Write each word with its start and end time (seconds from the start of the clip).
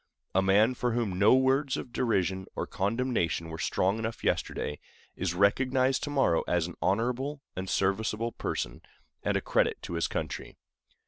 A 0.33 0.41
man 0.41 0.73
for 0.73 0.93
whom 0.93 1.19
no 1.19 1.35
words 1.35 1.77
of 1.77 1.93
derision 1.93 2.47
or 2.55 2.65
condemnation 2.65 3.49
were 3.49 3.59
strong 3.59 3.99
enough 3.99 4.23
yesterday 4.23 4.79
is 5.15 5.35
recognized 5.35 6.01
to 6.05 6.09
morrow 6.09 6.43
as 6.47 6.65
an 6.65 6.73
honorable 6.81 7.43
and 7.55 7.69
serviceable 7.69 8.31
person, 8.31 8.81
and 9.21 9.37
a 9.37 9.41
credit 9.41 9.79
to 9.83 9.93
his 9.93 10.07
country. 10.07 10.57